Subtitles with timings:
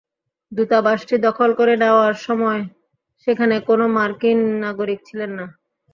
[0.51, 2.61] দূতাবাসটি দখল করে নেওয়ার সময়
[3.27, 5.45] সেখানে কোনো মার্কিন নাগরিক ছিলেন না।